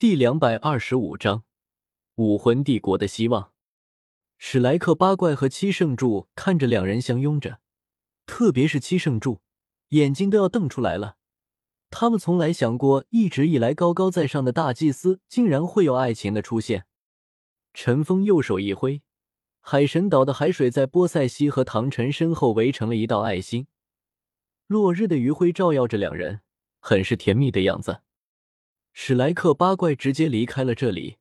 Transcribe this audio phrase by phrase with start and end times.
[0.00, 1.42] 第两百二十五章
[2.14, 3.50] 武魂帝国的希望。
[4.36, 7.58] 史莱克八怪和七圣柱看着两人相拥着，
[8.24, 9.40] 特别是七圣柱，
[9.88, 11.16] 眼睛都要瞪出来了。
[11.90, 16.86] 他们从来想过，一直以来高高在上的大祭司，竟然会有爱情的出现。
[17.74, 19.02] 陈峰右手一挥，
[19.58, 23.66] 海神岛的海水在波塞西和唐晨身后围成了一道爱心。
[24.68, 26.42] 落日的余晖照耀着两人，
[26.78, 28.02] 很是甜蜜的样子。
[29.00, 31.18] 史莱克八怪直接离开了这里，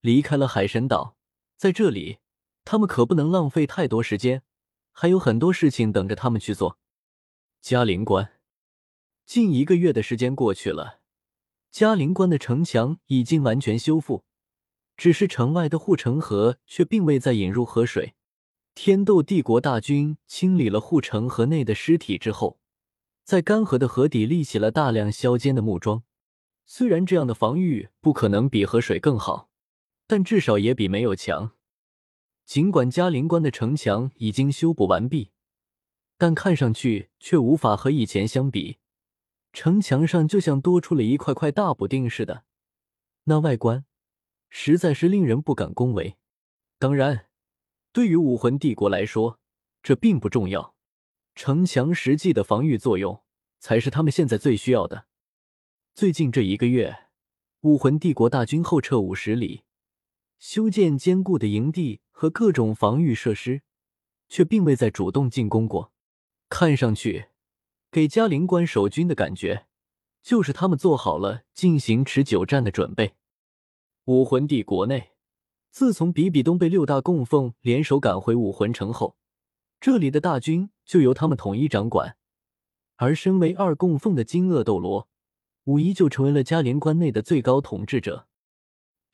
[0.00, 1.16] 离开了海神岛。
[1.56, 2.18] 在这里，
[2.64, 4.42] 他们可不能浪费太多时间，
[4.90, 6.78] 还有很多事情等着他们去做。
[7.60, 8.32] 嘉陵关，
[9.24, 10.98] 近一个月的时间过去了，
[11.70, 14.24] 嘉陵关的城墙已经完全修复，
[14.96, 18.14] 只是城外的护城河却并未再引入河水。
[18.74, 22.58] 天斗帝国大军清理了护城河内的尸体之后，
[23.22, 26.02] 在干涸的河底立起了大量削尖的木桩。
[26.64, 29.50] 虽然这样的防御不可能比河水更好，
[30.06, 31.52] 但至少也比没有强。
[32.44, 35.30] 尽管嘉陵关的城墙已经修补完毕，
[36.18, 38.78] 但看上去却无法和以前相比。
[39.52, 42.44] 城墙上就像多出了一块块大补丁似的，
[43.24, 43.84] 那外观
[44.48, 46.16] 实在是令人不敢恭维。
[46.78, 47.26] 当然，
[47.92, 49.38] 对于武魂帝国来说，
[49.82, 50.74] 这并不重要。
[51.34, 53.22] 城墙实际的防御作用
[53.58, 55.06] 才是他们现在最需要的。
[55.94, 57.10] 最近这一个月，
[57.60, 59.64] 武魂帝国大军后撤五十里，
[60.38, 63.60] 修建坚固的营地和各种防御设施，
[64.26, 65.92] 却并未再主动进攻过。
[66.48, 67.26] 看上去，
[67.90, 69.66] 给嘉陵关守军的感觉，
[70.22, 73.14] 就是他们做好了进行持久战的准备。
[74.06, 75.10] 武魂帝国内，
[75.70, 79.18] 自从比比东被六大供奉联手赶回武魂城后，
[79.78, 82.16] 这里的大军就由他们统一掌管，
[82.96, 85.10] 而身为二供奉的金鳄斗罗。
[85.64, 88.26] 武一就成为了嘉陵关内的最高统治者。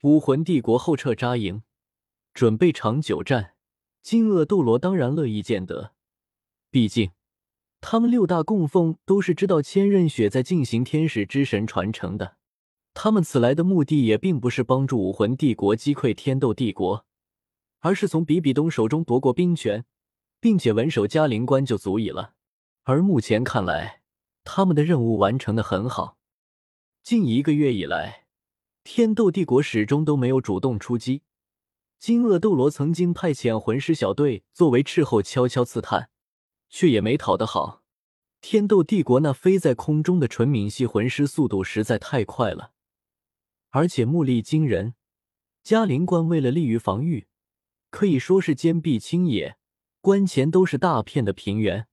[0.01, 1.61] 武魂帝国后撤扎营，
[2.33, 3.53] 准备长久战。
[4.01, 5.91] 金鳄斗罗当然乐意见得，
[6.71, 7.11] 毕竟
[7.81, 12.37] 他们六大供奉都是知道千仞雪在进行天使之神传承的。
[12.93, 17.05] 他们此来的目的也并不是帮助武魂帝国击溃天斗帝国，
[17.81, 19.85] 而是从比比东手中夺过兵权，
[20.39, 22.33] 并且稳守嘉陵关就足以了。
[22.83, 24.01] 而目前看来，
[24.43, 26.18] 他们的任务完成的很好。
[27.01, 28.27] 近一个月以来，
[28.83, 31.23] 天斗帝国始终都没有主动出击。
[31.97, 36.09] 金鳄斗罗曾经派遣魂师小队作为斥候，悄悄刺探，
[36.69, 37.83] 却也没讨得好。
[38.39, 42.71] 天斗帝国那飞在空中的纯敏系魂师速度实在太快了，
[43.71, 44.93] 而且目力惊人。
[45.61, 47.27] 嘉陵关为了利于防御，
[47.89, 49.57] 可以说是坚壁清野，
[49.99, 51.88] 关前都是大片的平原。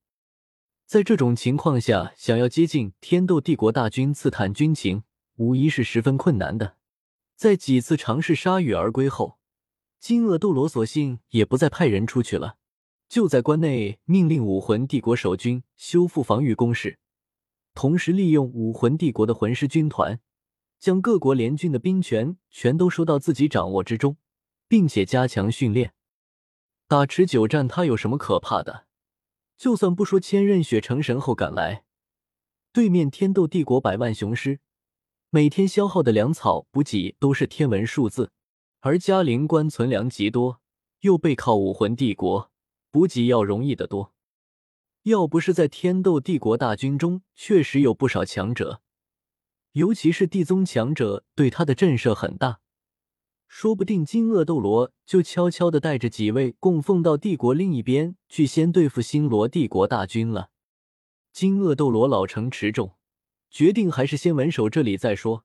[0.86, 5.02] 在这种情况下，想要接近天斗帝国大军刺探军情，
[5.34, 6.76] 无疑是十分困难的。
[7.34, 9.36] 在几次尝试铩羽而归后，
[9.98, 12.56] 金鳄斗罗索性也不再派人出去了，
[13.08, 17.00] 就在关内命令武魂帝国守军修复防御工事，
[17.74, 20.20] 同时利用武魂帝国的魂师军团，
[20.78, 24.16] 将各国联军的兵权全都收到自己掌握之中，
[24.68, 25.94] 并且加强训练。
[26.86, 28.85] 打持久战，他有什么可怕的？
[29.56, 31.84] 就算不说千仞雪成神后赶来，
[32.72, 34.60] 对面天斗帝国百万雄师，
[35.30, 38.30] 每天消耗的粮草补给都是天文数字。
[38.80, 40.60] 而嘉陵关存粮极多，
[41.00, 42.50] 又背靠武魂帝国，
[42.90, 44.12] 补给要容易得多。
[45.04, 48.82] 要不是在天斗帝国大军中确实有不少强者，
[49.72, 52.60] 尤其是地宗强者，对他的震慑很大。
[53.48, 60.50] 说不定金鳄斗罗就悄悄的带着几位供奉到帝国另一边去，先对付星罗帝国大军了。
[61.32, 62.96] 金鳄斗罗老成持重，
[63.50, 65.44] 决定还是先稳守这里再说。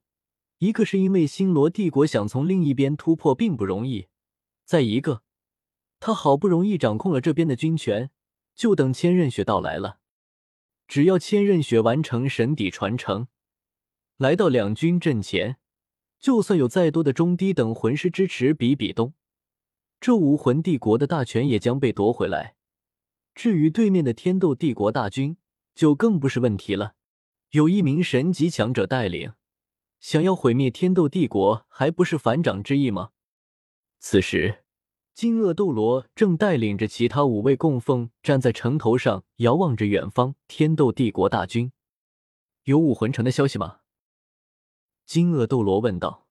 [0.57, 4.07] 一个是因为星罗帝国想从另一边突破并不容易，
[4.65, 5.23] 再一个，
[5.99, 8.11] 他好不容易掌控了这边的军权，
[8.55, 9.99] 就等千仞雪到来了。
[10.87, 13.27] 只要千仞雪完成神底传承，
[14.17, 15.57] 来到两军阵前。
[16.21, 19.13] 就算有再多的中低等魂师支持比比东，
[19.99, 22.55] 这武魂帝国的大权也将被夺回来。
[23.33, 25.37] 至于对面的天斗帝国大军，
[25.73, 26.93] 就更不是问题了。
[27.49, 29.33] 有一名神级强者带领，
[29.99, 33.09] 想要毁灭天斗帝国，还不是反掌之意吗？
[33.99, 34.63] 此时，
[35.15, 41.71] 金鳄斗罗正带领着其他五位供奉站在城头上，遥望着远方天斗帝国大军。
[42.65, 43.80] 有武魂城的消息吗？
[45.13, 46.25] 金鳄斗罗问道：“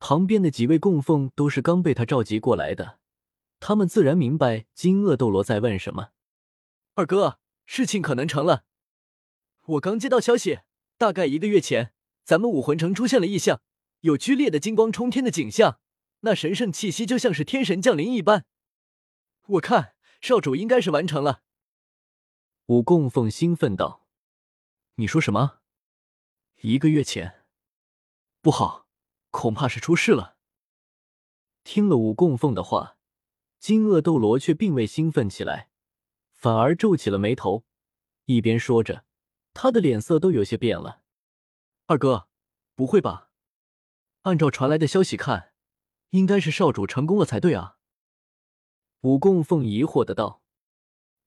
[0.00, 2.98] 旁边的几位供奉都是刚被他召集过来的，
[3.60, 6.08] 他们自然明白金鳄斗罗在问什么。”
[6.94, 8.64] 二哥，事情可能成了。
[9.66, 10.62] 我刚接到消息，
[10.98, 11.92] 大概一个月前，
[12.24, 13.62] 咱们武魂城出现了异象，
[14.00, 15.78] 有剧烈的金光冲天的景象，
[16.22, 18.44] 那神圣气息就像是天神降临一般。
[19.46, 21.42] 我看少主应该是完成了。
[22.66, 24.04] 五供奉兴奋道
[24.98, 25.60] ：“你说什么？
[26.62, 27.43] 一个月前？
[28.44, 28.86] 不好，
[29.30, 30.36] 恐怕是出事了。”
[31.64, 32.98] 听了武供奉的话，
[33.58, 35.70] 金鳄斗罗却并未兴奋起来，
[36.30, 37.64] 反而皱起了眉头，
[38.26, 39.06] 一边说着，
[39.54, 41.00] 他的脸色都有些变了。
[41.86, 42.28] 二哥，
[42.74, 43.30] 不会吧？
[44.24, 45.54] 按照传来的消息看，
[46.10, 47.78] 应该是少主成功了才对啊。
[49.00, 50.42] 武供奉疑惑的道：“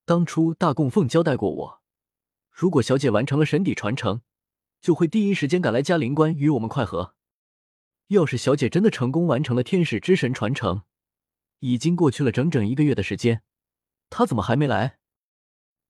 [0.06, 1.82] 当初大供奉交代过我，
[2.52, 4.22] 如果小姐完成了神底传承，
[4.80, 7.14] 就会第一时间赶来嘉陵关与我们会合。
[8.08, 10.82] 要是小姐真的成功完成了天使之神传承，
[11.58, 13.42] 已经过去了整整一个月的时间，
[14.08, 14.98] 她怎么还没来？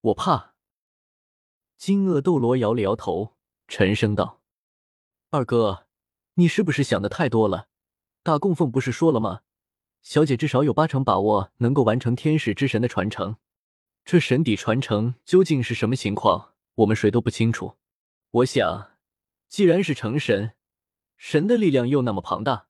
[0.01, 0.55] 我怕。”
[1.79, 3.37] 金鳄斗罗摇了摇头，
[3.69, 4.41] 沉声道
[5.31, 5.87] ：“二哥，
[6.35, 7.69] 你是不是想的太多了？
[8.25, 9.43] 大供奉不是说了吗？”
[10.03, 13.37] 小姐至少有八成把握能够完成天使之神的传承，
[14.05, 17.77] 这神底传承究竟是什么情况，我们谁都不清楚。
[18.31, 18.99] 我想，
[19.49, 20.55] 既然是成神，
[21.17, 22.69] 神的力量又那么庞大，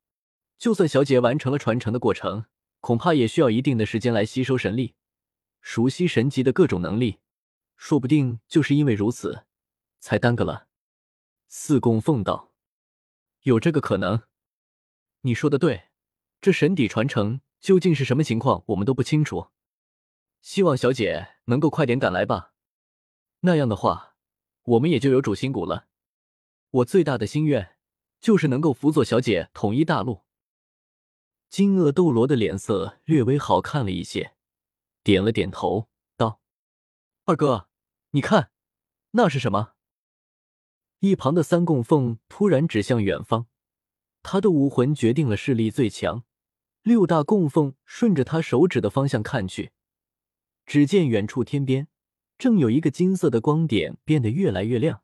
[0.57, 2.47] 就算小姐完成了传承的过程，
[2.81, 4.95] 恐怕也需要一定的时间来吸收神力，
[5.61, 7.19] 熟悉神级的各种能力。
[7.77, 9.47] 说不定就是因为如此，
[10.01, 10.69] 才耽搁了。
[11.49, 12.53] 四供奉道
[13.43, 14.23] ：“有这个可能。
[15.23, 15.85] 你说的对。”
[16.41, 19.49] 这神底传承究竟是什么情况，我们都不清楚。
[20.41, 22.53] 希望小姐能够快点赶来吧，
[23.41, 24.15] 那样的话，
[24.69, 25.87] 我们也就有主心骨了。
[26.71, 27.77] 我最大的心愿
[28.21, 30.25] 就是能够辅佐小姐统一大陆。
[31.49, 34.35] 金鳄斗罗的脸色略微好看了一些，
[35.03, 35.89] 点了点头，
[36.19, 36.43] 道
[37.25, 37.69] ：“二哥，
[38.11, 38.51] 你看，
[39.13, 39.73] 那是什么？”
[41.01, 43.47] 一旁的三供奉突然指向远方，
[44.23, 46.25] 他的武魂决定了势力最强。
[46.83, 49.73] 六大供奉顺着他手指的方向看去，
[50.67, 51.89] 只见远处天边
[52.39, 55.03] 正有一个金色的光点变得越来越亮。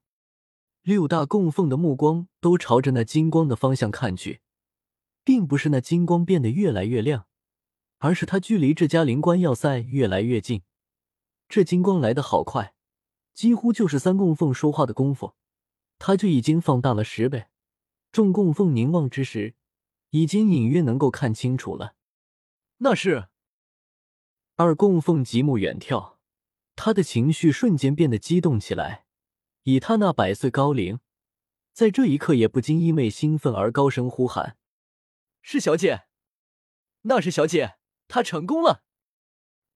[0.82, 4.40] 六大供奉的目光都朝着那金光的方向看去，
[5.24, 7.26] 并不是那金光变得越来越亮，
[7.98, 10.62] 而是它距离这家灵官要塞越来越近。
[11.48, 12.74] 这金光来得好快，
[13.34, 15.34] 几乎就是三供奉说话的功夫，
[15.98, 17.46] 它就已经放大了十倍。
[18.12, 19.54] 众供奉凝望之时。
[20.10, 21.96] 已经隐约能够看清楚了，
[22.76, 23.30] 那是
[24.54, 26.13] 二供奉极目远眺，
[26.76, 29.06] 他的情绪瞬间变得激动起来。
[29.64, 31.00] 以他那百岁高龄，
[31.72, 34.58] 在这一刻也不禁因为兴奋而高声呼喊
[35.40, 36.04] ：“是小姐，
[37.02, 37.76] 那是小姐，
[38.06, 38.82] 她成功了！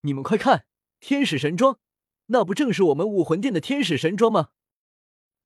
[0.03, 0.67] 你们快看，
[1.01, 1.79] 天使神装，
[2.27, 4.51] 那不正是我们武魂殿的天使神装吗？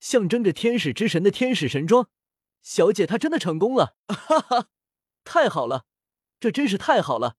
[0.01, 2.09] 象征着天使之神的天使神装，
[2.63, 3.97] 小姐她真的成功了！
[4.09, 4.69] 哈哈。”
[5.25, 5.87] 太好了，
[6.41, 7.37] 这真是太好了！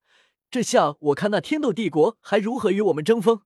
[0.49, 3.41] 这下我看那天斗帝国还如何与我们争锋？